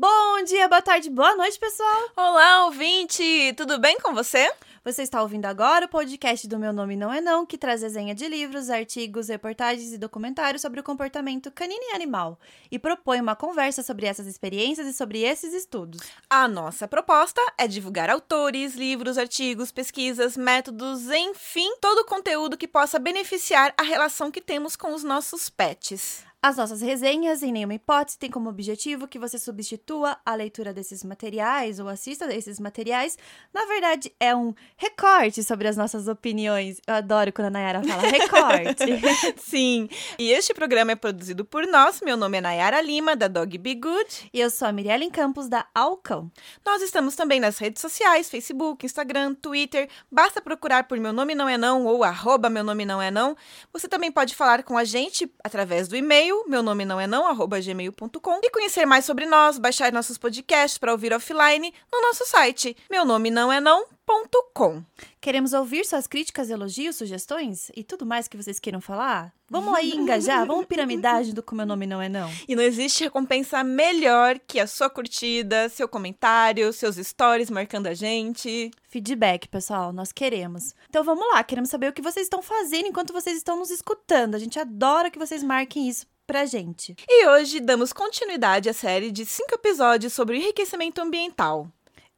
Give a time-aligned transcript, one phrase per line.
[0.00, 2.10] Bom dia, boa tarde, boa noite, pessoal!
[2.16, 3.52] Olá, ouvinte!
[3.56, 4.48] Tudo bem com você?
[4.84, 8.14] Você está ouvindo agora o podcast do Meu Nome Não É Não, que traz desenha
[8.14, 12.38] de livros, artigos, reportagens e documentários sobre o comportamento canino e animal
[12.70, 16.00] e propõe uma conversa sobre essas experiências e sobre esses estudos.
[16.30, 22.68] A nossa proposta é divulgar autores, livros, artigos, pesquisas, métodos, enfim, todo o conteúdo que
[22.68, 26.27] possa beneficiar a relação que temos com os nossos pets.
[26.40, 31.02] As nossas resenhas, em nenhuma hipótese, têm como objetivo que você substitua a leitura desses
[31.02, 33.18] materiais ou assista a esses materiais.
[33.52, 36.80] Na verdade, é um recorte sobre as nossas opiniões.
[36.86, 38.84] Eu adoro quando a Nayara fala recorte.
[39.36, 42.00] Sim, e este programa é produzido por nós.
[42.02, 44.30] Meu nome é Nayara Lima, da Dog Be Good.
[44.32, 46.30] E eu sou a Mirelle Campos, da Alcão.
[46.64, 49.88] Nós estamos também nas redes sociais, Facebook, Instagram, Twitter.
[50.08, 53.36] Basta procurar por Meu Nome Não É Não ou arroba Meu Nome Não É Não.
[53.72, 57.06] Você também pode falar com a gente através do e-mail e-mail, meu nome não é
[57.06, 62.00] não, arroba gmail.com, e conhecer mais sobre nós, baixar nossos podcasts para ouvir offline no
[62.02, 64.82] nosso site, meu nome não é não.com.
[65.20, 69.32] Queremos ouvir suas críticas, elogios, sugestões e tudo mais que vocês queiram falar?
[69.50, 72.30] Vamos aí engajar, vamos piramidade do Como Meu Nome Não É Não.
[72.46, 77.94] E não existe recompensa melhor que a sua curtida, seu comentário, seus stories marcando a
[77.94, 78.70] gente.
[78.88, 80.74] Feedback, pessoal, nós queremos.
[80.88, 84.34] Então vamos lá, queremos saber o que vocês estão fazendo enquanto vocês estão nos escutando.
[84.34, 86.94] A gente adora que vocês marquem isso pra gente.
[87.08, 91.66] E hoje damos continuidade à série de cinco episódios sobre o enriquecimento ambiental.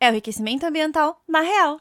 [0.00, 1.80] É o enriquecimento ambiental na real.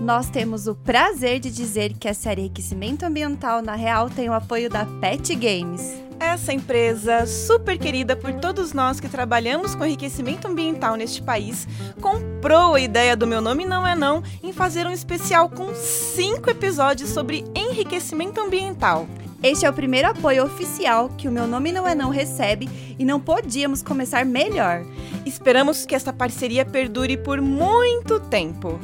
[0.00, 4.34] Nós temos o prazer de dizer que a série Enriquecimento Ambiental na Real tem o
[4.34, 6.03] apoio da Pet Games.
[6.18, 11.66] Essa empresa, super querida por todos nós que trabalhamos com enriquecimento ambiental neste país,
[12.00, 16.50] comprou a ideia do Meu Nome Não É Não em fazer um especial com cinco
[16.50, 19.06] episódios sobre enriquecimento ambiental.
[19.42, 23.04] Este é o primeiro apoio oficial que o Meu Nome Não É Não recebe e
[23.04, 24.84] não podíamos começar melhor.
[25.26, 28.80] Esperamos que esta parceria perdure por muito tempo.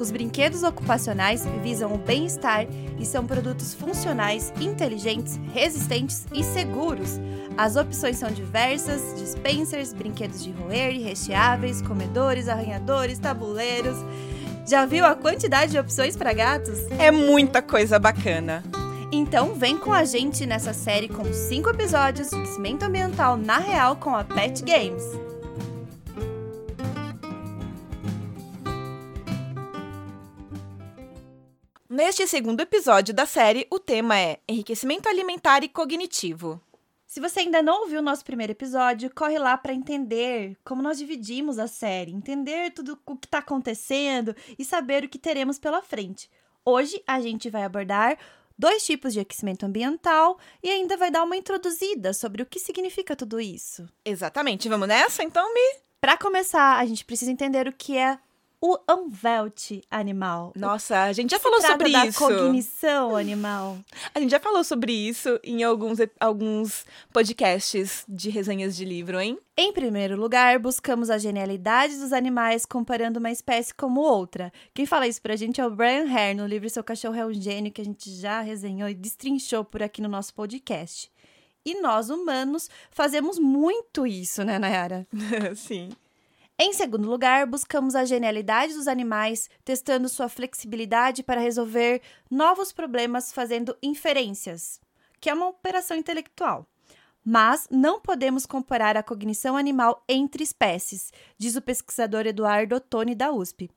[0.00, 2.66] Os brinquedos ocupacionais visam o bem-estar
[2.98, 7.20] e são produtos funcionais, inteligentes, resistentes e seguros.
[7.54, 13.96] As opções são diversas: dispensers, brinquedos de roer, recheáveis, comedores, arranhadores, tabuleiros.
[14.66, 16.78] Já viu a quantidade de opções para gatos?
[16.98, 18.64] É muita coisa bacana.
[19.12, 23.96] Então vem com a gente nessa série com cinco episódios de cimento ambiental na real
[23.96, 25.29] com a Pet Games.
[32.02, 36.58] Neste segundo episódio da série, o tema é enriquecimento alimentar e cognitivo.
[37.06, 40.96] Se você ainda não ouviu o nosso primeiro episódio, corre lá para entender como nós
[40.96, 45.82] dividimos a série, entender tudo o que está acontecendo e saber o que teremos pela
[45.82, 46.30] frente.
[46.64, 48.16] Hoje a gente vai abordar
[48.58, 53.14] dois tipos de aquecimento ambiental e ainda vai dar uma introduzida sobre o que significa
[53.14, 53.86] tudo isso.
[54.06, 54.70] Exatamente.
[54.70, 55.80] Vamos nessa, então, Mi?
[56.00, 58.18] Para começar, a gente precisa entender o que é
[58.60, 60.52] o Unvelt animal.
[60.54, 62.18] Nossa, a gente já Se falou sobre da isso.
[62.18, 63.78] cognição animal.
[64.14, 69.38] A gente já falou sobre isso em alguns, alguns podcasts de resenhas de livro, hein?
[69.56, 74.52] Em primeiro lugar, buscamos a genialidade dos animais comparando uma espécie como outra.
[74.74, 77.32] Quem fala isso pra gente é o Brian Hare, no livro Seu Cachorro é um
[77.32, 81.10] Gênio, que a gente já resenhou e destrinchou por aqui no nosso podcast.
[81.64, 85.06] E nós, humanos, fazemos muito isso, né, Nayara?
[85.56, 85.90] Sim.
[86.62, 93.32] Em segundo lugar, buscamos a genialidade dos animais, testando sua flexibilidade para resolver novos problemas
[93.32, 94.78] fazendo inferências,
[95.18, 96.66] que é uma operação intelectual.
[97.24, 103.32] Mas não podemos comparar a cognição animal entre espécies, diz o pesquisador Eduardo Ottoni da
[103.32, 103.70] USP.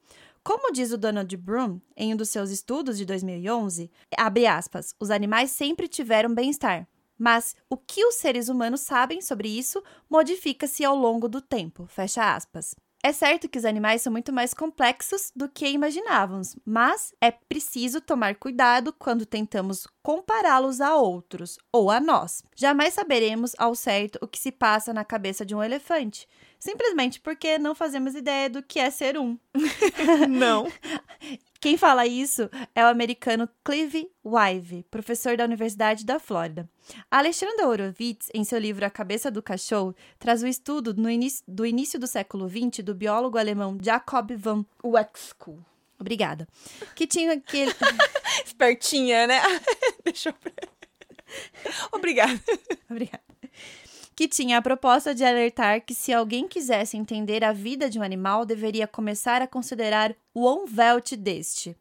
[0.43, 5.09] Como diz o Donald Broom em um dos seus estudos de 2011, abre aspas, os
[5.09, 6.85] animais sempre tiveram bem-estar,
[7.17, 11.85] mas o que os seres humanos sabem sobre isso modifica-se ao longo do tempo.
[11.87, 12.75] Fecha aspas.
[13.05, 17.99] É certo que os animais são muito mais complexos do que imaginávamos, mas é preciso
[17.99, 22.41] tomar cuidado quando tentamos compará-los a outros ou a nós.
[22.55, 27.59] Jamais saberemos ao certo o que se passa na cabeça de um elefante, simplesmente porque
[27.59, 29.37] não fazemos ideia do que é ser um.
[30.29, 30.71] Não.
[31.63, 36.69] Quem fala isso é o americano Clive Wive, professor da Universidade da Flórida.
[37.09, 41.41] A Alexandra Horowitz, em seu livro A Cabeça do Cachorro, traz o estudo no início,
[41.47, 44.65] do início do século XX do biólogo alemão Jacob van...
[44.83, 45.63] Wexcool.
[45.97, 46.49] Obrigada.
[46.95, 47.71] Que tinha aquele...
[48.45, 49.41] Espertinha, né?
[50.03, 50.35] Deixa eu...
[51.93, 52.41] Obrigada.
[52.91, 53.23] Obrigada.
[54.15, 58.03] Que tinha a proposta de alertar que se alguém quisesse entender a vida de um
[58.03, 61.75] animal, deveria começar a considerar o onvelt deste.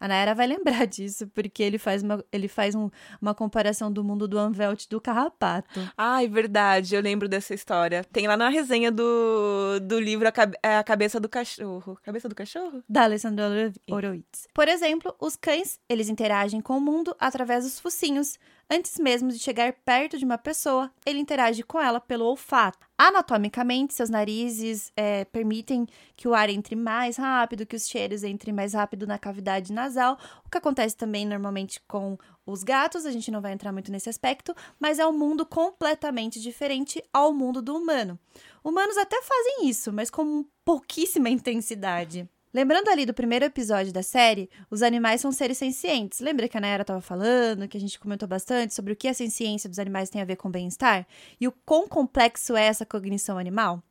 [0.00, 2.90] A Nayara vai lembrar disso, porque ele faz uma, ele faz um-
[3.20, 5.78] uma comparação do mundo do Anvelt do carrapato.
[5.96, 8.02] Ai, verdade, eu lembro dessa história.
[8.12, 11.96] Tem lá na resenha do, do livro a, Cabe- a Cabeça do Cachorro.
[12.02, 12.82] Cabeça do Cachorro?
[12.88, 14.48] Da Alessandra Horo- Horowitz.
[14.52, 18.40] Por exemplo, os cães, eles interagem com o mundo através dos focinhos.
[18.74, 22.86] Antes mesmo de chegar perto de uma pessoa, ele interage com ela pelo olfato.
[22.96, 25.86] Anatomicamente, seus narizes é, permitem
[26.16, 30.18] que o ar entre mais rápido, que os cheiros entrem mais rápido na cavidade nasal,
[30.42, 32.16] o que acontece também normalmente com
[32.46, 36.40] os gatos, a gente não vai entrar muito nesse aspecto, mas é um mundo completamente
[36.40, 38.18] diferente ao mundo do humano.
[38.64, 42.26] Humanos até fazem isso, mas com pouquíssima intensidade.
[42.54, 46.20] Lembrando ali do primeiro episódio da série, os animais são seres sencientes.
[46.20, 49.14] Lembra que a Nayara estava falando, que a gente comentou bastante sobre o que a
[49.14, 51.06] ciência dos animais tem a ver com bem-estar?
[51.40, 53.82] E o quão complexo é essa cognição animal?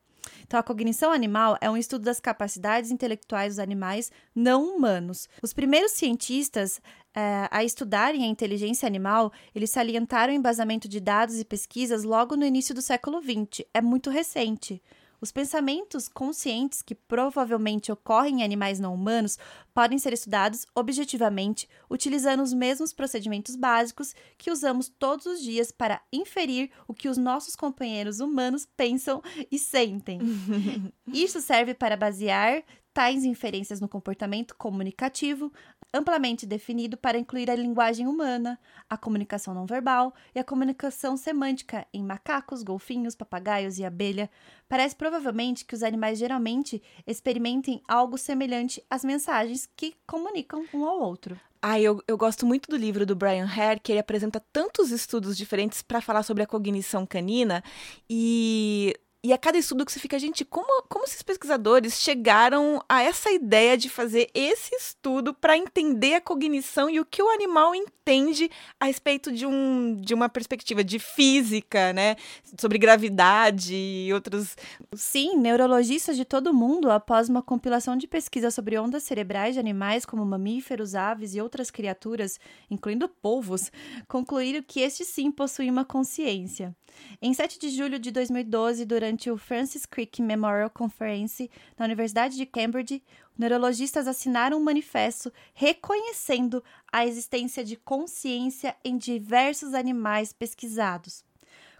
[0.45, 5.27] Então, a cognição animal é um estudo das capacidades intelectuais dos animais não humanos.
[5.41, 6.79] Os primeiros cientistas
[7.15, 12.35] eh, a estudarem a inteligência animal, eles salientaram o embasamento de dados e pesquisas logo
[12.35, 13.65] no início do século XX.
[13.73, 14.81] É muito recente.
[15.21, 19.37] Os pensamentos conscientes que provavelmente ocorrem em animais não humanos
[19.73, 26.01] podem ser estudados objetivamente utilizando os mesmos procedimentos básicos que usamos todos os dias para
[26.11, 29.21] inferir o que os nossos companheiros humanos pensam
[29.51, 30.19] e sentem.
[31.11, 32.63] Isso serve para basear
[32.93, 35.51] tais inferências no comportamento comunicativo,
[35.93, 38.59] amplamente definido para incluir a linguagem humana,
[38.89, 44.29] a comunicação não verbal e a comunicação semântica em macacos, golfinhos, papagaios e abelha.
[44.67, 50.99] Parece provavelmente que os animais geralmente experimentem algo semelhante às mensagens que comunicam um ao
[50.99, 51.39] outro.
[51.61, 55.37] Ai, eu, eu gosto muito do livro do Brian Hare, que ele apresenta tantos estudos
[55.37, 57.63] diferentes para falar sobre a cognição canina
[58.09, 58.95] e.
[59.23, 63.29] E a cada estudo que você fica, gente, como, como esses pesquisadores chegaram a essa
[63.29, 68.49] ideia de fazer esse estudo para entender a cognição e o que o animal entende
[68.79, 72.15] a respeito de, um, de uma perspectiva de física, né?
[72.59, 74.57] Sobre gravidade e outros.
[74.95, 80.03] Sim, neurologistas de todo mundo, após uma compilação de pesquisas sobre ondas cerebrais de animais
[80.03, 82.39] como mamíferos, aves e outras criaturas,
[82.71, 83.71] incluindo polvos,
[84.07, 86.75] concluíram que estes sim possuem uma consciência.
[87.21, 92.45] Em 7 de julho de 2012, durante o Francis Crick Memorial Conference na Universidade de
[92.45, 93.03] Cambridge,
[93.37, 101.23] neurologistas assinaram um manifesto reconhecendo a existência de consciência em diversos animais pesquisados.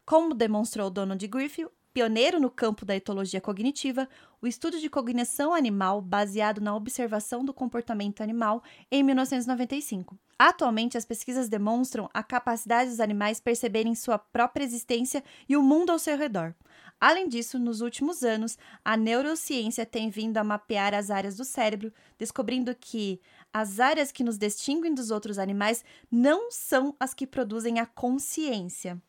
[0.06, 4.08] Como demonstrou Donald Griffith, pioneiro no campo da etologia cognitiva,
[4.42, 10.18] o estudo de cognição animal baseado na observação do comportamento animal em 1995.
[10.40, 15.92] Atualmente, as pesquisas demonstram a capacidade dos animais perceberem sua própria existência e o mundo
[15.92, 16.56] ao seu redor.
[17.00, 21.94] Além disso, nos últimos anos, a neurociência tem vindo a mapear as áreas do cérebro,
[22.18, 23.20] descobrindo que
[23.54, 29.02] as áreas que nos distinguem dos outros animais não são as que produzem a consciência.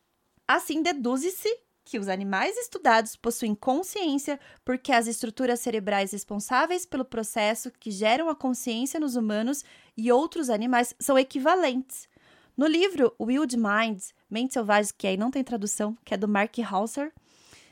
[0.47, 1.49] Assim, deduz-se
[1.85, 8.29] que os animais estudados possuem consciência porque as estruturas cerebrais responsáveis pelo processo que geram
[8.29, 9.63] a consciência nos humanos
[9.95, 12.07] e outros animais são equivalentes.
[12.55, 16.55] No livro Wild Minds, Mentes Selvagens, que aí não tem tradução, que é do Mark
[16.59, 17.11] Hauser,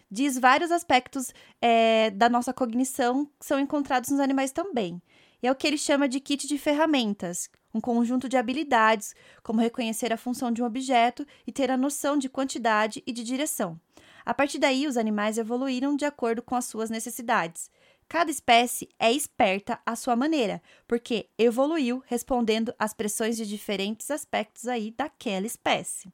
[0.10, 5.02] diz vários aspectos é, da nossa cognição que são encontrados nos animais também.
[5.42, 9.62] E é o que ele chama de kit de ferramentas, um conjunto de habilidades, como
[9.62, 13.80] reconhecer a função de um objeto e ter a noção de quantidade e de direção.
[14.26, 17.70] A partir daí, os animais evoluíram de acordo com as suas necessidades.
[18.08, 24.68] Cada espécie é esperta à sua maneira, porque evoluiu respondendo às pressões de diferentes aspectos
[24.68, 26.12] aí daquela espécie.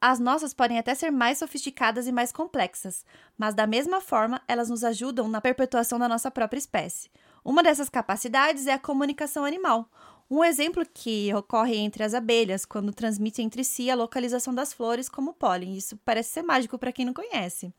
[0.00, 3.04] As nossas podem até ser mais sofisticadas e mais complexas,
[3.36, 7.10] mas da mesma forma elas nos ajudam na perpetuação da nossa própria espécie.
[7.44, 9.88] Uma dessas capacidades é a comunicação animal,
[10.30, 15.08] um exemplo que ocorre entre as abelhas quando transmitem entre si a localização das flores
[15.08, 15.76] como pólen.
[15.76, 17.72] Isso parece ser mágico para quem não conhece.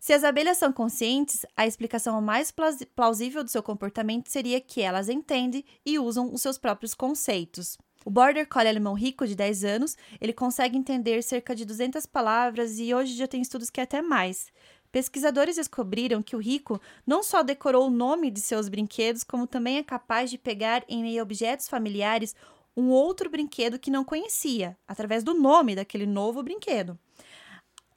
[0.00, 2.52] Se as abelhas são conscientes, a explicação mais
[2.94, 7.76] plausível do seu comportamento seria que elas entendem e usam os seus próprios conceitos.
[8.04, 12.78] O Border Collie alemão rico, de 10 anos, ele consegue entender cerca de 200 palavras
[12.78, 14.46] e hoje já tem estudos que é até mais.
[14.90, 19.76] Pesquisadores descobriram que o rico não só decorou o nome de seus brinquedos, como também
[19.76, 22.34] é capaz de pegar em meio a objetos familiares
[22.76, 26.98] um outro brinquedo que não conhecia, através do nome daquele novo brinquedo.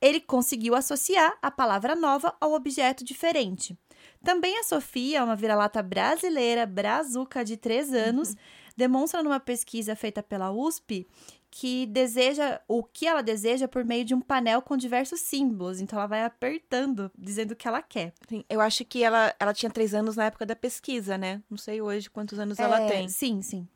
[0.02, 3.78] Ele conseguiu associar a palavra nova ao objeto diferente.
[4.24, 8.36] Também a Sofia, uma vira-lata brasileira, brazuca de 3 anos, uhum.
[8.76, 11.08] demonstra numa pesquisa feita pela USP
[11.52, 15.82] que deseja o que ela deseja por meio de um painel com diversos símbolos.
[15.82, 18.14] Então ela vai apertando, dizendo o que ela quer.
[18.28, 21.44] Sim, eu acho que ela, ela tinha três anos na época da pesquisa, né?
[21.50, 23.10] Não sei hoje quantos anos é, ela tem.
[23.10, 23.68] Sim, sim.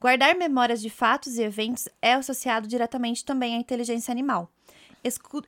[0.00, 4.50] Guardar memórias de fatos e eventos é associado diretamente também à inteligência animal.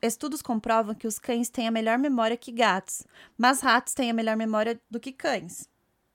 [0.01, 3.03] Estudos comprovam que os cães têm a melhor memória que gatos,
[3.37, 5.67] mas ratos têm a melhor memória do que cães.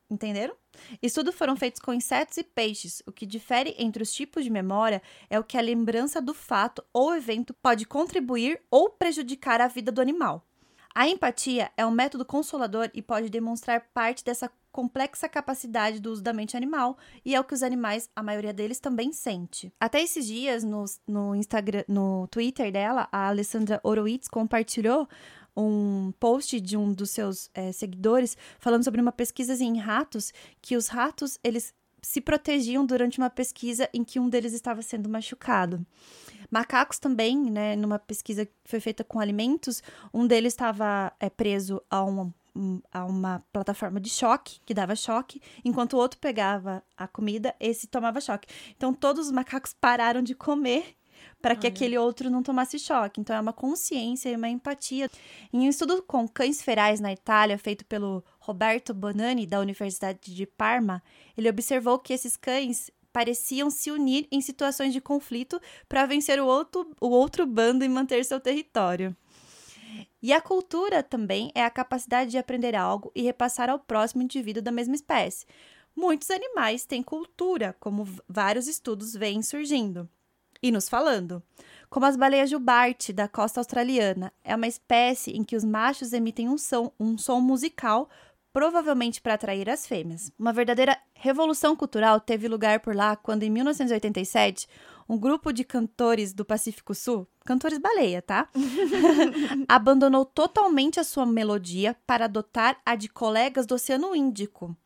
[0.09, 0.55] Entenderam?
[1.03, 3.03] Estudos foram feitos com insetos e peixes.
[3.07, 6.85] O que difere entre os tipos de memória é o que a lembrança do fato
[6.93, 10.47] ou evento pode contribuir ou prejudicar a vida do animal.
[10.95, 16.23] A empatia é um método consolador e pode demonstrar parte dessa complexa capacidade do uso
[16.23, 19.73] da mente animal, e é o que os animais, a maioria deles, também sente.
[19.81, 25.09] Até esses dias, no, no Instagram, no Twitter dela, a Alessandra Horowitz compartilhou
[25.61, 30.77] um post de um dos seus é, seguidores falando sobre uma pesquisa em ratos, que
[30.77, 35.85] os ratos, eles se protegiam durante uma pesquisa em que um deles estava sendo machucado.
[36.51, 41.81] Macacos também, né, numa pesquisa que foi feita com alimentos, um deles estava é, preso
[41.89, 42.35] a uma,
[42.93, 47.87] a uma plataforma de choque, que dava choque, enquanto o outro pegava a comida, esse
[47.87, 48.49] tomava choque.
[48.77, 50.97] Então, todos os macacos pararam de comer
[51.41, 53.21] para que aquele outro não tomasse choque.
[53.21, 55.11] Então, é uma consciência e uma empatia.
[55.53, 60.47] Em um estudo com cães ferais na Itália, feito pelo Roberto Bonani, da Universidade de
[60.47, 61.03] Parma,
[61.37, 66.47] ele observou que esses cães pareciam se unir em situações de conflito para vencer o
[66.47, 69.17] outro, o outro bando e manter seu território.
[70.23, 74.63] E a cultura também é a capacidade de aprender algo e repassar ao próximo indivíduo
[74.63, 75.47] da mesma espécie.
[75.97, 80.09] Muitos animais têm cultura, como vários estudos vêm surgindo
[80.63, 81.43] e nos falando.
[81.89, 86.49] Como as baleias jubarte da costa australiana, é uma espécie em que os machos emitem
[86.49, 88.09] um som, um som musical,
[88.53, 90.33] provavelmente para atrair as fêmeas.
[90.39, 94.69] Uma verdadeira revolução cultural teve lugar por lá quando, em 1987,
[95.09, 98.49] um grupo de cantores do Pacífico Sul, cantores baleia, tá?
[99.67, 104.77] abandonou totalmente a sua melodia para adotar a de colegas do Oceano Índico.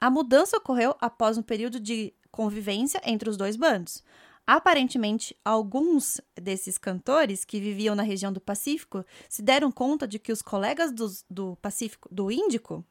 [0.00, 4.02] A mudança ocorreu após um período de convivência entre os dois bandos.
[4.46, 10.30] Aparentemente, alguns desses cantores que viviam na região do Pacífico se deram conta de que
[10.30, 12.84] os colegas do, do Pacífico, do Índico,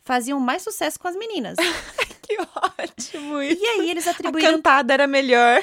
[0.00, 1.56] faziam mais sucesso com as meninas.
[2.22, 3.62] que ótimo isso.
[3.62, 4.48] E aí eles atribuíram...
[4.48, 5.62] A cantada era melhor.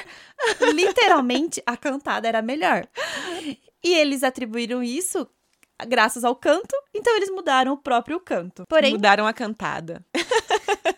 [0.72, 2.86] Literalmente, a cantada era melhor.
[3.82, 5.26] E eles atribuíram isso
[5.86, 8.64] graças ao canto, então eles mudaram o próprio canto.
[8.66, 10.04] Porém, mudaram a cantada.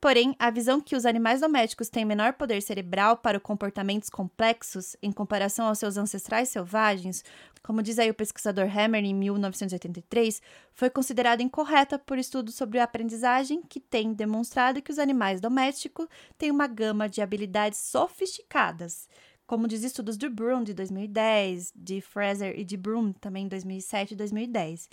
[0.00, 5.12] Porém, a visão que os animais domésticos têm menor poder cerebral para comportamentos complexos em
[5.12, 7.22] comparação aos seus ancestrais selvagens,
[7.62, 10.40] como diz aí o pesquisador Hammer em 1983,
[10.72, 16.08] foi considerada incorreta por estudos sobre a aprendizagem que têm demonstrado que os animais domésticos
[16.38, 19.06] têm uma gama de habilidades sofisticadas,
[19.50, 24.14] como diz estudos de Broom de 2010, de Fraser e de Broom também em 2007
[24.14, 24.88] e 2010.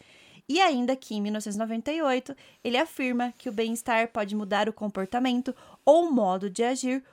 [0.50, 5.54] E ainda que em 1998 ele afirma que o bem-estar pode mudar o comportamento
[5.86, 7.04] ou o modo de agir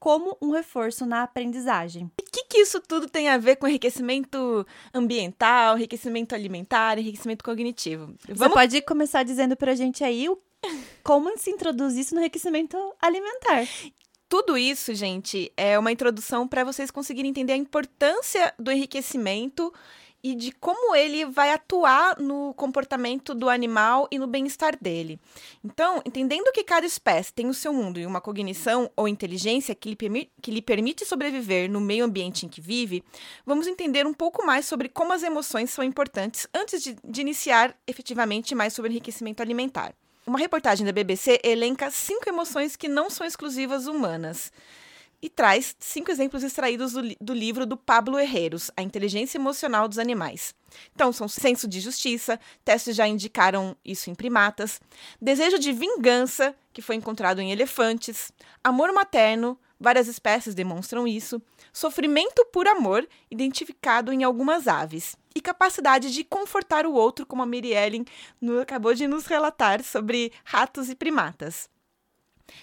[0.00, 2.10] como um reforço na aprendizagem.
[2.20, 7.44] E o que, que isso tudo tem a ver com enriquecimento ambiental, enriquecimento alimentar, enriquecimento
[7.44, 8.06] cognitivo?
[8.06, 8.40] Vamos...
[8.40, 10.36] Você pode começar dizendo pra gente aí o...
[11.04, 13.68] como se introduz isso no enriquecimento alimentar.
[14.28, 19.72] Tudo isso, gente, é uma introdução para vocês conseguirem entender a importância do enriquecimento
[20.22, 25.18] e de como ele vai atuar no comportamento do animal e no bem-estar dele.
[25.64, 29.88] Então, entendendo que cada espécie tem o seu mundo e uma cognição ou inteligência que
[29.88, 33.02] lhe, que lhe permite sobreviver no meio ambiente em que vive,
[33.46, 37.74] vamos entender um pouco mais sobre como as emoções são importantes antes de, de iniciar
[37.86, 39.94] efetivamente mais sobre enriquecimento alimentar.
[40.28, 44.52] Uma reportagem da BBC elenca cinco emoções que não são exclusivas humanas
[45.22, 49.98] e traz cinco exemplos extraídos do, do, livro do Pablo Herreros, A Inteligência Emocional dos
[49.98, 50.54] Animais.
[50.94, 54.82] Então, são senso de justiça, testes já indicaram isso em primatas,
[55.18, 58.30] desejo de vingança, que foi encontrado em elefantes,
[58.62, 61.40] amor materno, várias espécies demonstram isso,
[61.72, 67.46] sofrimento por amor, identificado em algumas aves, e capacidade de confortar o outro, como a
[67.46, 68.04] Mary Ellen
[68.60, 71.68] acabou de nos relatar sobre ratos e primatas.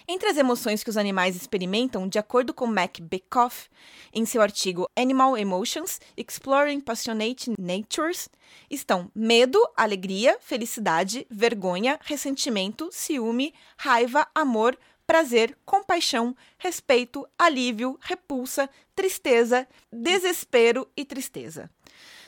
[0.07, 3.69] Entre as emoções que os animais experimentam, de acordo com Mac Bekoff,
[4.13, 8.29] em seu artigo Animal Emotions Exploring Passionate Natures,
[8.69, 19.67] estão medo, alegria, felicidade, vergonha, ressentimento, ciúme, raiva, amor, prazer, compaixão, respeito, alívio, repulsa, tristeza,
[19.91, 21.69] desespero e tristeza.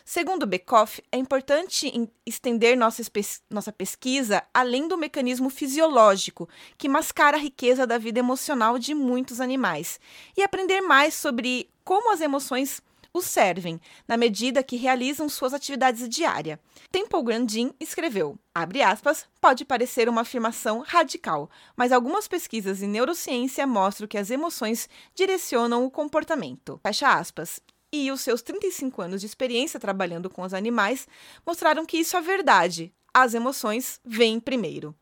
[0.10, 1.92] Segundo Bekoff, é importante
[2.26, 3.02] estender nossa,
[3.50, 9.42] nossa pesquisa além do mecanismo fisiológico, que mascara a riqueza da vida emocional de muitos
[9.42, 10.00] animais,
[10.38, 12.82] e aprender mais sobre como as emoções
[13.18, 16.60] os servem, na medida que realizam suas atividades diárias.
[16.92, 23.68] Temple Grandin escreveu, abre aspas, pode parecer uma afirmação radical, mas algumas pesquisas em neurociência
[23.68, 26.80] mostram que as emoções direcionam o comportamento.
[26.84, 31.08] Fecha aspas e os seus 35 anos de experiência trabalhando com os animais
[31.46, 32.94] mostraram que isso é verdade.
[33.14, 34.96] As emoções vêm primeiro.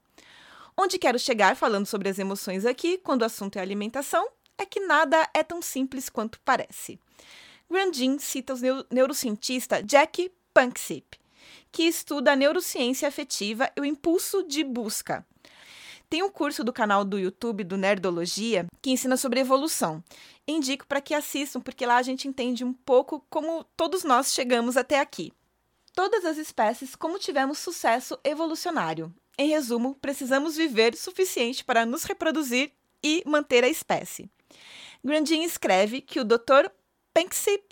[0.78, 4.80] Onde quero chegar falando sobre as emoções aqui, quando o assunto é alimentação, é que
[4.82, 7.00] nada é tão simples quanto parece.
[7.70, 8.58] Grandin cita o
[8.92, 11.20] neurocientista Jack Panksepp,
[11.72, 15.26] que estuda a neurociência afetiva e o impulso de busca.
[16.10, 20.04] Tem um curso do canal do YouTube do Nerdologia que ensina sobre evolução.
[20.48, 24.78] Indico para que assistam, porque lá a gente entende um pouco como todos nós chegamos
[24.78, 25.34] até aqui.
[25.94, 29.14] Todas as espécies, como tivemos sucesso evolucionário.
[29.38, 32.72] Em resumo, precisamos viver suficiente para nos reproduzir
[33.04, 34.30] e manter a espécie.
[35.04, 36.70] Grandin escreve que o Dr.
[37.16, 37.64] Penksip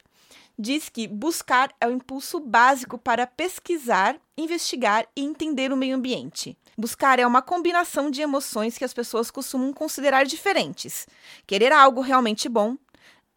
[0.57, 6.57] diz que buscar é o impulso básico para pesquisar, investigar e entender o meio ambiente.
[6.77, 11.05] Buscar é uma combinação de emoções que as pessoas costumam considerar diferentes.
[11.45, 12.77] Querer algo realmente bom,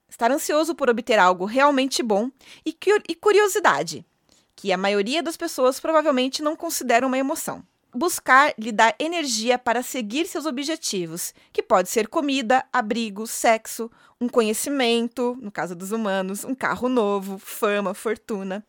[0.09, 2.31] estar ansioso por obter algo realmente bom
[2.65, 2.73] e
[3.17, 4.07] curiosidade,
[4.55, 7.65] que a maioria das pessoas provavelmente não considera uma emoção.
[7.97, 14.29] Buscar lhe dá energia para seguir seus objetivos, que pode ser comida, abrigo, sexo, um
[14.29, 18.63] conhecimento, no caso dos humanos, um carro novo, fama, fortuna.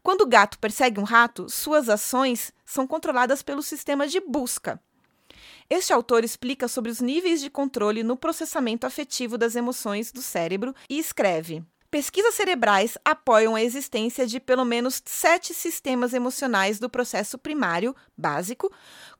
[0.00, 4.80] Quando o gato persegue um rato, suas ações são controladas pelo sistema de busca.
[5.68, 10.72] Este autor explica sobre os níveis de controle no processamento afetivo das emoções do cérebro
[10.88, 17.38] e escreve: Pesquisas cerebrais apoiam a existência de pelo menos sete sistemas emocionais do processo
[17.38, 18.70] primário, básico,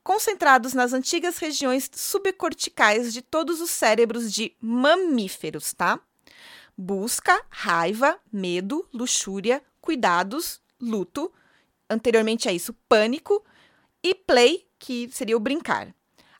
[0.03, 5.99] concentrados nas antigas regiões subcorticais de todos os cérebros de mamíferos, tá?
[6.77, 11.33] Busca, raiva, medo, luxúria, cuidados, luto,
[11.89, 13.43] anteriormente a isso, pânico,
[14.03, 15.95] e play, que seria o brincar.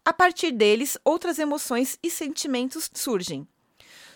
[0.05, 3.49] A partir deles, outras emoções e sentimentos surgem.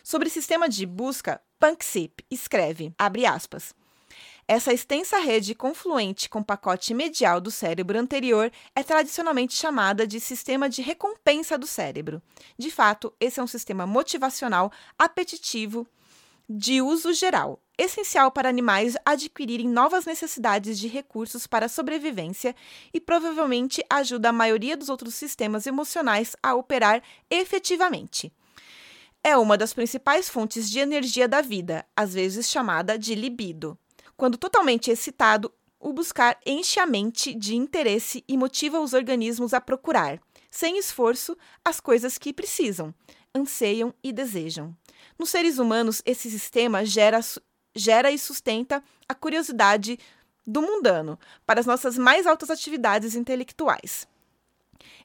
[0.03, 3.73] Sobre o sistema de busca, Punksip escreve, abre aspas,
[4.49, 10.69] essa extensa rede confluente com pacote medial do cérebro anterior é tradicionalmente chamada de sistema
[10.69, 12.21] de recompensa do cérebro.
[12.59, 15.87] De fato, esse é um sistema motivacional apetitivo
[16.51, 22.57] de uso geral, essencial para animais adquirirem novas necessidades de recursos para a sobrevivência
[22.93, 28.33] e provavelmente ajuda a maioria dos outros sistemas emocionais a operar efetivamente.
[29.25, 33.79] É uma das principais fontes de energia da vida, às vezes chamada de libido.
[34.17, 39.61] Quando totalmente excitado, o buscar enche a mente de interesse e motiva os organismos a
[39.61, 42.93] procurar, sem esforço, as coisas que precisam,
[43.33, 44.77] anseiam e desejam.
[45.17, 47.21] Nos seres humanos, esse sistema gera,
[47.77, 50.01] gera e sustenta a curiosidade
[50.45, 54.09] do mundano para as nossas mais altas atividades intelectuais.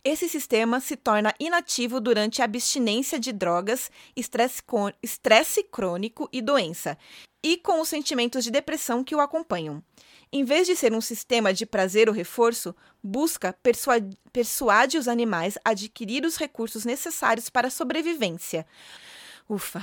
[0.04, 6.98] Esse sistema se torna inativo durante a abstinência de drogas, estresse, crônico e doença,
[7.44, 9.84] e com os sentimentos de depressão que o acompanham.
[10.32, 15.58] Em vez de ser um sistema de prazer ou reforço, busca persuade, persuade os animais
[15.64, 18.66] a adquirir os recursos necessários para a sobrevivência.
[19.50, 19.82] Ufa!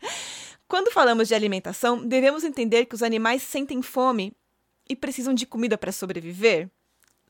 [0.68, 4.32] Quando falamos de alimentação, devemos entender que os animais sentem fome
[4.88, 6.70] e precisam de comida para sobreviver?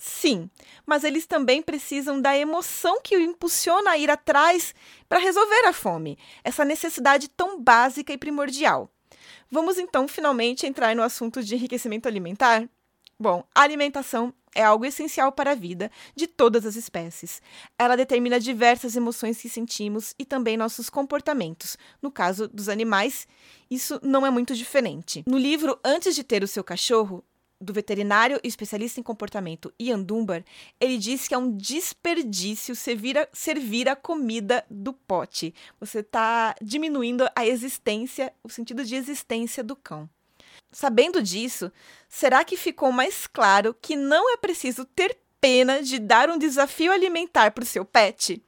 [0.02, 0.48] Sim,
[0.86, 4.74] mas eles também precisam da emoção que o impulsiona a ir atrás
[5.06, 8.90] para resolver a fome, essa necessidade tão básica e primordial.
[9.50, 12.66] Vamos então finalmente entrar no assunto de enriquecimento alimentar?
[13.18, 17.42] Bom, a alimentação é algo essencial para a vida de todas as espécies.
[17.78, 21.76] Ela determina diversas emoções que sentimos e também nossos comportamentos.
[22.00, 23.28] No caso dos animais,
[23.70, 25.22] isso não é muito diferente.
[25.26, 27.22] No livro Antes de Ter o Seu Cachorro,
[27.60, 30.42] do veterinário e especialista em comportamento Ian Dunbar,
[30.80, 35.54] ele diz que é um desperdício servir a, servir a comida do pote.
[35.78, 40.08] Você está diminuindo a existência, o sentido de existência do cão.
[40.72, 41.70] Sabendo disso,
[42.08, 46.92] será que ficou mais claro que não é preciso ter pena de dar um desafio
[46.92, 48.42] alimentar para o seu pet?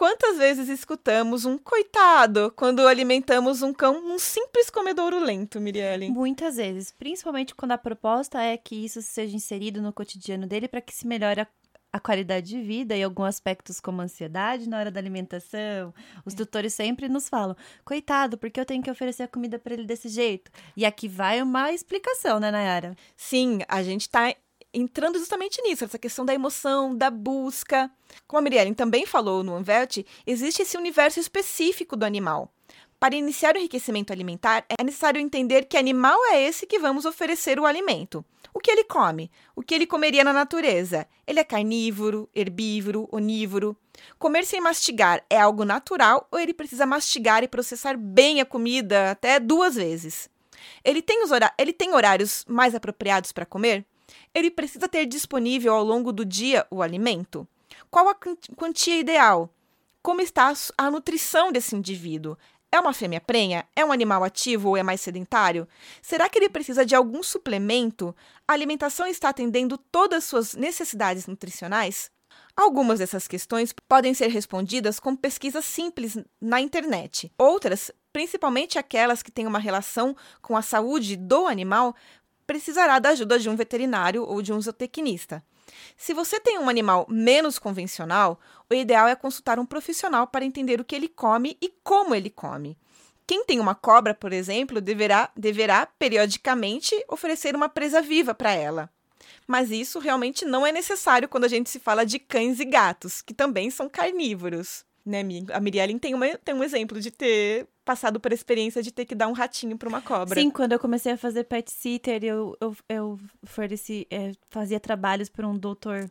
[0.00, 6.08] Quantas vezes escutamos um coitado quando alimentamos um cão um simples comedouro lento, Mirielle?
[6.08, 10.80] Muitas vezes, principalmente quando a proposta é que isso seja inserido no cotidiano dele para
[10.80, 11.46] que se melhore a
[11.92, 15.92] a qualidade de vida e alguns aspectos como ansiedade na hora da alimentação.
[16.24, 19.84] Os tutores sempre nos falam: coitado, porque eu tenho que oferecer a comida para ele
[19.84, 20.52] desse jeito?
[20.76, 22.94] E aqui vai uma explicação, né, Nayara?
[23.16, 24.32] Sim, a gente está
[24.72, 27.90] entrando justamente nisso, essa questão da emoção, da busca.
[28.26, 32.52] Como a Mirielle também falou no Anvelt, existe esse universo específico do animal.
[32.98, 37.58] Para iniciar o enriquecimento alimentar, é necessário entender que animal é esse que vamos oferecer
[37.58, 38.22] o alimento.
[38.52, 39.30] O que ele come?
[39.56, 41.06] O que ele comeria na natureza?
[41.26, 43.74] Ele é carnívoro, herbívoro, onívoro?
[44.18, 49.12] Comer sem mastigar é algo natural ou ele precisa mastigar e processar bem a comida
[49.12, 50.28] até duas vezes?
[50.84, 53.86] Ele tem, os ele tem horários mais apropriados para comer?
[54.34, 57.46] Ele precisa ter disponível ao longo do dia o alimento?
[57.90, 58.16] Qual a
[58.56, 59.50] quantia ideal?
[60.02, 62.36] Como está a nutrição desse indivíduo?
[62.72, 63.66] É uma fêmea prenha?
[63.74, 65.66] É um animal ativo ou é mais sedentário?
[66.00, 68.14] Será que ele precisa de algum suplemento?
[68.46, 72.10] A alimentação está atendendo todas as suas necessidades nutricionais?
[72.56, 77.32] Algumas dessas questões podem ser respondidas com pesquisas simples na internet.
[77.36, 81.96] Outras, principalmente aquelas que têm uma relação com a saúde do animal,
[82.50, 85.40] precisará da ajuda de um veterinário ou de um zootecnista.
[85.96, 90.80] Se você tem um animal menos convencional, o ideal é consultar um profissional para entender
[90.80, 92.76] o que ele come e como ele come.
[93.24, 98.90] Quem tem uma cobra, por exemplo, deverá, deverá periodicamente oferecer uma presa viva para ela.
[99.46, 103.22] Mas isso realmente não é necessário quando a gente se fala de cães e gatos,
[103.22, 104.84] que também são carnívoros.
[105.04, 109.14] Né, a Mirielle tem, tem um exemplo de ter passado por experiência de ter que
[109.14, 110.38] dar um ratinho para uma cobra.
[110.38, 115.28] Sim, quando eu comecei a fazer pet sitter, eu, eu, eu forneci, é, fazia trabalhos
[115.28, 116.10] para um doutor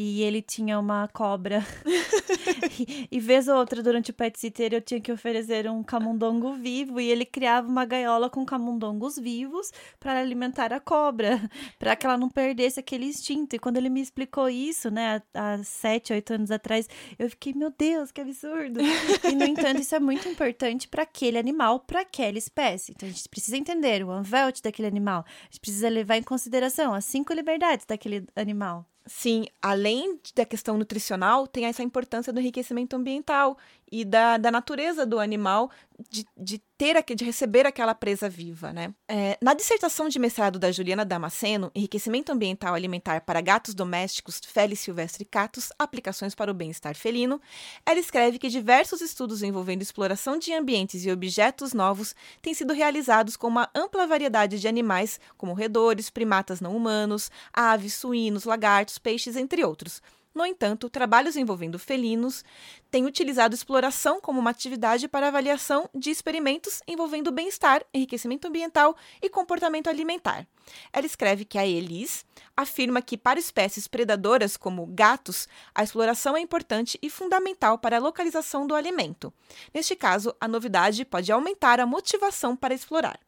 [0.00, 1.66] e ele tinha uma cobra.
[2.78, 6.52] e, e vez ou outra, durante o pet sitter, eu tinha que oferecer um camundongo
[6.52, 12.06] vivo e ele criava uma gaiola com camundongos vivos para alimentar a cobra, para que
[12.06, 13.56] ela não perdesse aquele instinto.
[13.56, 17.74] E quando ele me explicou isso, né, há sete, oito anos atrás, eu fiquei, meu
[17.76, 18.78] Deus, que absurdo.
[18.80, 22.92] e, no entanto, isso é muito importante para aquele animal, para aquela espécie.
[22.92, 26.94] Então, a gente precisa entender o unvelt daquele animal, a gente precisa levar em consideração
[26.94, 28.86] as cinco liberdades daquele animal.
[29.08, 33.56] Sim, além da questão nutricional, tem essa importância do enriquecimento ambiental
[33.90, 35.70] e da, da natureza do animal
[36.10, 38.94] de, de ter de receber aquela presa viva, né?
[39.08, 44.78] É, na dissertação de mestrado da Juliana Damasceno, Enriquecimento Ambiental Alimentar para Gatos Domésticos, Felis
[44.78, 47.40] Silvestre Catus, Aplicações para o Bem-Estar Felino,
[47.84, 53.36] ela escreve que diversos estudos envolvendo exploração de ambientes e objetos novos têm sido realizados
[53.36, 59.34] com uma ampla variedade de animais, como roedores, primatas não humanos, aves, suínos, lagartos, peixes,
[59.34, 60.00] entre outros,
[60.38, 62.44] no entanto, trabalhos envolvendo felinos
[62.92, 69.28] têm utilizado exploração como uma atividade para avaliação de experimentos envolvendo bem-estar, enriquecimento ambiental e
[69.28, 70.46] comportamento alimentar.
[70.92, 72.24] Ela escreve que a Elis
[72.56, 78.00] afirma que, para espécies predadoras como gatos, a exploração é importante e fundamental para a
[78.00, 79.34] localização do alimento.
[79.74, 83.18] Neste caso, a novidade pode aumentar a motivação para explorar.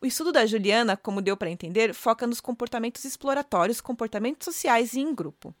[0.00, 5.00] O estudo da Juliana, como deu para entender, foca nos comportamentos exploratórios, comportamentos sociais e
[5.00, 5.52] em grupo.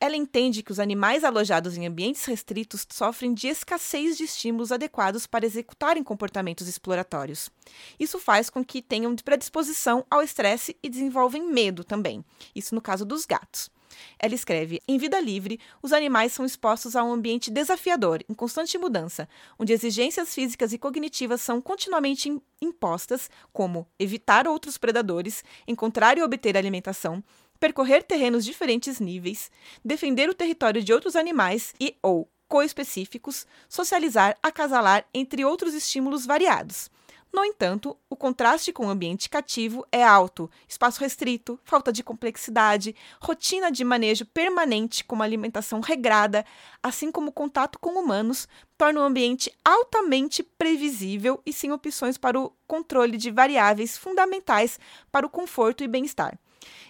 [0.00, 5.26] Ela entende que os animais alojados em ambientes restritos sofrem de escassez de estímulos adequados
[5.26, 7.50] para executarem comportamentos exploratórios.
[7.98, 12.24] Isso faz com que tenham predisposição ao estresse e desenvolvem medo também.
[12.54, 13.70] Isso no caso dos gatos.
[14.18, 18.78] Ela escreve: Em vida livre, os animais são expostos a um ambiente desafiador, em constante
[18.78, 26.22] mudança, onde exigências físicas e cognitivas são continuamente impostas, como evitar outros predadores, encontrar e
[26.22, 27.22] obter alimentação,
[27.60, 29.50] percorrer terrenos diferentes níveis,
[29.84, 36.90] defender o território de outros animais e ou coespecíficos, socializar, acasalar, entre outros estímulos variados.
[37.32, 42.94] No entanto, o contraste com o ambiente cativo é alto: espaço restrito, falta de complexidade,
[43.20, 46.44] rotina de manejo permanente com uma alimentação regrada,
[46.82, 52.52] assim como contato com humanos, torna o ambiente altamente previsível e sem opções para o
[52.66, 54.80] controle de variáveis fundamentais
[55.12, 56.36] para o conforto e bem-estar.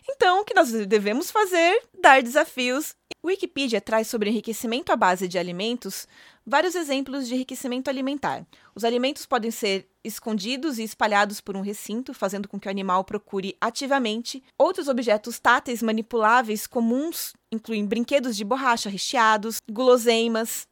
[0.09, 1.83] Então, o que nós devemos fazer?
[2.01, 2.95] Dar desafios.
[3.25, 6.09] Wikipedia traz sobre enriquecimento à base de alimentos
[6.47, 8.47] vários exemplos de enriquecimento alimentar.
[8.75, 13.05] Os alimentos podem ser escondidos e espalhados por um recinto, fazendo com que o animal
[13.05, 14.43] procure ativamente.
[14.57, 20.67] Outros objetos táteis manipuláveis comuns incluem brinquedos de borracha recheados, guloseimas,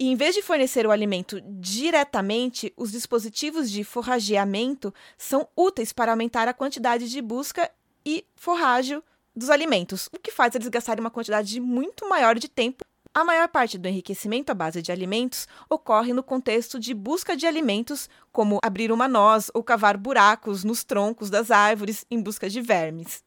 [0.00, 6.12] e em vez de fornecer o alimento diretamente, os dispositivos de forrageamento são úteis para
[6.12, 7.70] aumentar a quantidade de busca
[8.04, 9.02] e forrágio
[9.34, 12.84] dos alimentos, o que faz eles gastarem uma quantidade muito maior de tempo.
[13.12, 17.44] A maior parte do enriquecimento à base de alimentos ocorre no contexto de busca de
[17.44, 22.60] alimentos, como abrir uma noz ou cavar buracos nos troncos das árvores em busca de
[22.60, 23.24] vermes.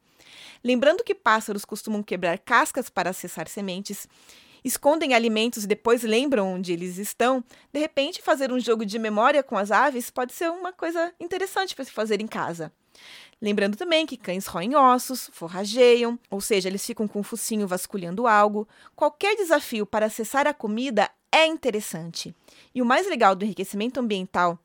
[0.64, 4.08] Lembrando que pássaros costumam quebrar cascas para acessar sementes,
[4.64, 9.44] escondem alimentos e depois lembram onde eles estão, de repente fazer um jogo de memória
[9.44, 12.72] com as aves pode ser uma coisa interessante para se fazer em casa.
[13.44, 18.26] Lembrando também que cães roem ossos, forrageiam, ou seja, eles ficam com o focinho vasculhando
[18.26, 18.66] algo.
[18.96, 22.34] Qualquer desafio para acessar a comida é interessante.
[22.74, 24.58] E o mais legal do enriquecimento ambiental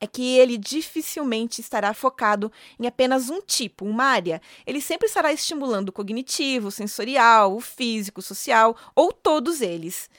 [0.00, 2.50] é que ele dificilmente estará focado
[2.80, 4.42] em apenas um tipo, uma área.
[4.66, 10.10] Ele sempre estará estimulando o cognitivo, o sensorial, o físico, o social ou todos eles.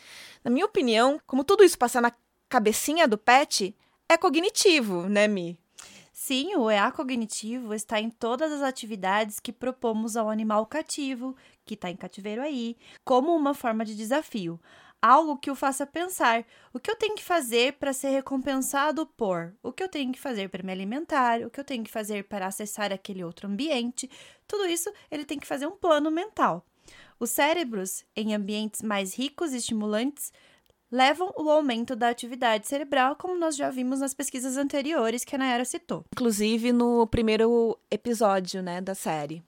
[0.42, 2.14] Na minha opinião, como tudo isso passa na
[2.48, 3.76] cabecinha do pet,
[4.08, 5.60] é cognitivo, né, Mi?
[6.30, 11.74] Sim, o EA cognitivo está em todas as atividades que propomos ao animal cativo, que
[11.74, 14.62] está em cativeiro aí, como uma forma de desafio.
[15.02, 19.56] Algo que o faça pensar: o que eu tenho que fazer para ser recompensado por?
[19.64, 21.42] O que eu tenho que fazer para me alimentar?
[21.42, 24.08] O que eu tenho que fazer para acessar aquele outro ambiente?
[24.48, 26.64] Tudo isso ele tem que fazer um plano mental.
[27.20, 30.32] Os cérebros, em ambientes mais ricos e estimulantes,
[30.92, 35.38] levam o aumento da atividade cerebral, como nós já vimos nas pesquisas anteriores que a
[35.38, 36.06] Nayara citou.
[36.14, 39.44] Inclusive no primeiro episódio, né, da série.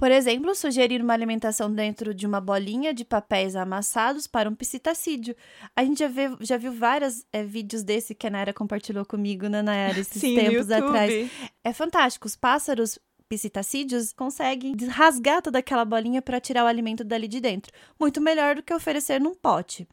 [0.00, 5.36] Por exemplo, sugerir uma alimentação dentro de uma bolinha de papéis amassados para um psitacídeo.
[5.76, 9.46] A gente já, vê, já viu vários é, vídeos desse que a Nayara compartilhou comigo,
[9.46, 11.30] né, Nayara, esses Sim, tempos atrás.
[11.62, 12.26] É fantástico.
[12.26, 17.70] Os pássaros psitacídeos conseguem rasgar toda aquela bolinha para tirar o alimento dali de dentro.
[18.00, 19.86] Muito melhor do que oferecer num pote.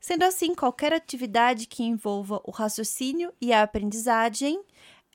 [0.00, 4.60] Sendo assim, qualquer atividade que envolva o raciocínio e a aprendizagem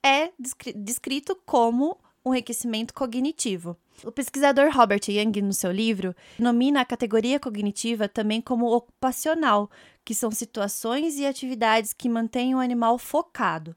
[0.04, 0.32] é
[0.76, 3.76] descrito como um enriquecimento cognitivo.
[4.04, 9.70] O pesquisador Robert Young, no seu livro, denomina a categoria cognitiva também como ocupacional,
[10.04, 13.76] que são situações e atividades que mantêm o animal focado.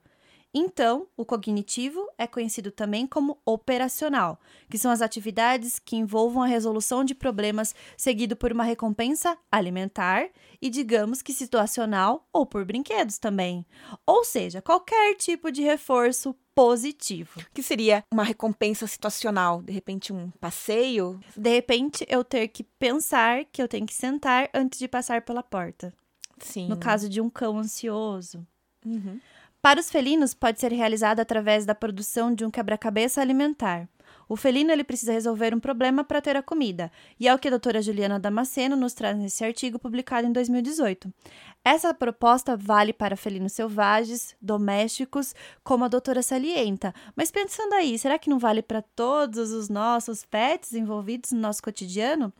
[0.60, 6.48] Então, o cognitivo é conhecido também como operacional, que são as atividades que envolvam a
[6.48, 10.28] resolução de problemas seguido por uma recompensa alimentar
[10.60, 13.64] e, digamos que situacional ou por brinquedos também.
[14.04, 17.40] Ou seja, qualquer tipo de reforço positivo.
[17.54, 21.20] Que seria uma recompensa situacional, de repente um passeio?
[21.36, 25.40] De repente eu ter que pensar que eu tenho que sentar antes de passar pela
[25.40, 25.94] porta.
[26.40, 26.66] Sim.
[26.66, 28.44] No caso de um cão ansioso.
[28.84, 29.20] Uhum.
[29.60, 33.88] Para os felinos, pode ser realizado através da produção de um quebra-cabeça alimentar.
[34.28, 37.48] O felino ele precisa resolver um problema para ter a comida, e é o que
[37.48, 41.12] a doutora Juliana Damasceno nos traz nesse artigo publicado em 2018.
[41.64, 46.94] Essa proposta vale para felinos selvagens, domésticos, como a doutora salienta.
[47.16, 51.62] Mas pensando aí, será que não vale para todos os nossos pets envolvidos no nosso
[51.62, 52.32] cotidiano?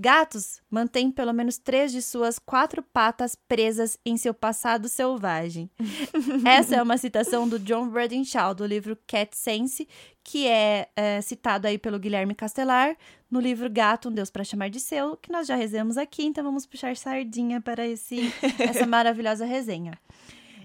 [0.00, 5.68] Gatos mantêm pelo menos três de suas quatro patas presas em seu passado selvagem.
[6.46, 9.88] Essa é uma citação do John Bradenshaw, do livro Cat Sense,
[10.22, 12.96] que é, é, citado aí pelo Guilherme Castelar
[13.28, 16.44] no livro Gato, um Deus para chamar de seu, que nós já rezamos aqui, então
[16.44, 19.98] vamos puxar sardinha para esse, essa maravilhosa resenha.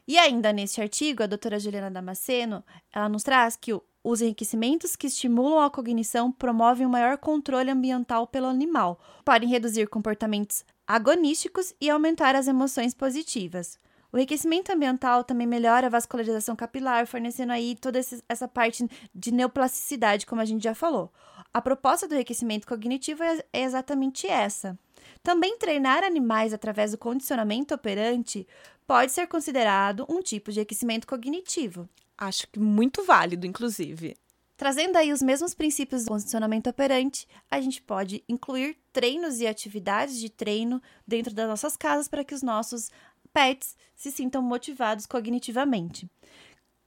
[0.08, 4.96] E ainda neste artigo, a doutora Juliana Damasceno, ela nos traz que o os enriquecimentos
[4.96, 11.74] que estimulam a cognição promovem um maior controle ambiental pelo animal, podem reduzir comportamentos agonísticos
[11.80, 13.80] e aumentar as emoções positivas.
[14.12, 20.26] O enriquecimento ambiental também melhora a vascularização capilar, fornecendo aí toda essa parte de neoplasticidade,
[20.26, 21.12] como a gente já falou.
[21.52, 24.78] A proposta do enriquecimento cognitivo é é exatamente essa.
[25.24, 28.48] Também treinar animais através do condicionamento operante
[28.86, 31.88] pode ser considerado um tipo de enriquecimento cognitivo.
[32.18, 34.16] Acho que muito válido, inclusive.
[34.56, 40.20] Trazendo aí os mesmos princípios do condicionamento operante, a gente pode incluir treinos e atividades
[40.20, 42.90] de treino dentro das nossas casas para que os nossos
[43.34, 46.10] pets se sintam motivados cognitivamente.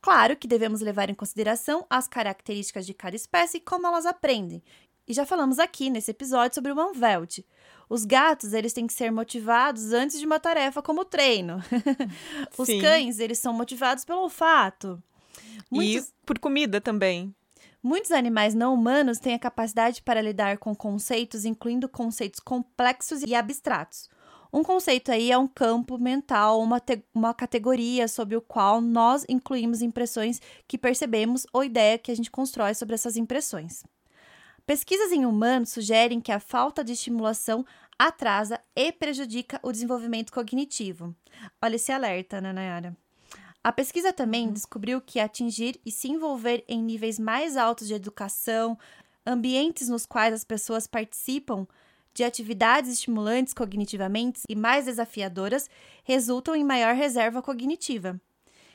[0.00, 4.62] Claro que devemos levar em consideração as características de cada espécie e como elas aprendem.
[5.08, 7.40] E já falamos aqui nesse episódio sobre o Manvelt.
[7.88, 11.62] Os gatos, eles têm que ser motivados antes de uma tarefa como o treino.
[12.56, 12.80] Os Sim.
[12.80, 15.02] cães, eles são motivados pelo olfato.
[15.70, 17.34] Muitos- E por comida também.
[17.82, 23.34] Muitos animais não humanos têm a capacidade para lidar com conceitos, incluindo conceitos complexos e
[23.34, 24.08] abstratos.
[24.52, 26.80] Um conceito aí é um campo mental, uma,
[27.14, 32.30] uma categoria sobre o qual nós incluímos impressões que percebemos ou ideia que a gente
[32.30, 33.84] constrói sobre essas impressões.
[34.64, 37.64] Pesquisas em humanos sugerem que a falta de estimulação
[37.98, 41.14] atrasa e prejudica o desenvolvimento cognitivo.
[41.62, 42.96] Olha esse alerta, né, Nayara?
[43.66, 48.78] A pesquisa também descobriu que atingir e se envolver em níveis mais altos de educação,
[49.26, 51.66] ambientes nos quais as pessoas participam
[52.14, 55.68] de atividades estimulantes cognitivamente e mais desafiadoras,
[56.04, 58.20] resultam em maior reserva cognitiva.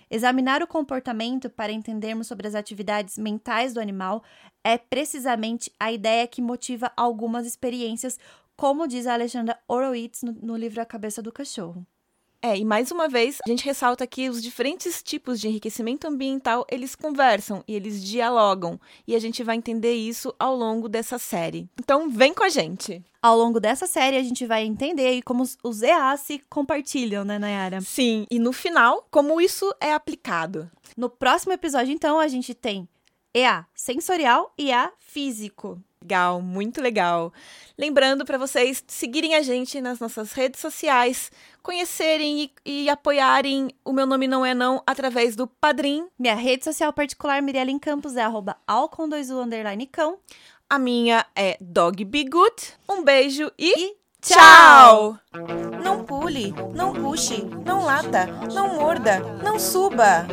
[0.10, 4.22] Examinar o comportamento para entendermos sobre as atividades mentais do animal
[4.62, 8.20] é precisamente a ideia que motiva algumas experiências,
[8.58, 11.88] como diz a Alexandra Horowitz no, no livro A Cabeça do Cachorro.
[12.44, 16.66] É, e mais uma vez, a gente ressalta que os diferentes tipos de enriquecimento ambiental,
[16.72, 21.70] eles conversam e eles dialogam, e a gente vai entender isso ao longo dessa série.
[21.80, 23.04] Então, vem com a gente.
[23.22, 27.38] Ao longo dessa série, a gente vai entender como os- os EAs se compartilham, né,
[27.38, 27.80] Nayara?
[27.82, 30.68] Sim, e no final, como isso é aplicado.
[30.98, 32.90] No próximo episódio, então, a gente tem
[33.36, 35.80] EA sensorial e EA físico.
[36.02, 37.32] Legal, muito legal.
[37.78, 43.94] Lembrando para vocês seguirem a gente nas nossas redes sociais, conhecerem e, e apoiarem o
[43.94, 46.08] Meu Nome Não É Não através do Padrim.
[46.18, 50.18] Minha rede social particular, Mirellen Campos, é arroba alcon 2u underline cão.
[50.68, 52.74] A minha é Dog Be Good.
[52.90, 55.20] Um beijo e, E tchau!
[55.84, 60.26] Não pule, não puxe, não lata, não morda, não suba.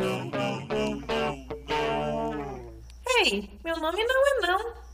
[3.20, 4.88] Ei, meu nome não é não.